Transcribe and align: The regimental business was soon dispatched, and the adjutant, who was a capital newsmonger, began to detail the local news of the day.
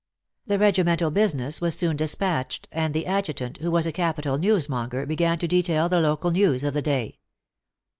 The 0.47 0.57
regimental 0.57 1.11
business 1.11 1.61
was 1.61 1.77
soon 1.77 1.95
dispatched, 1.95 2.67
and 2.71 2.91
the 2.91 3.05
adjutant, 3.05 3.57
who 3.57 3.69
was 3.69 3.85
a 3.85 3.91
capital 3.91 4.39
newsmonger, 4.39 5.07
began 5.07 5.37
to 5.37 5.47
detail 5.47 5.89
the 5.89 6.01
local 6.01 6.31
news 6.31 6.63
of 6.63 6.73
the 6.73 6.81
day. 6.81 7.19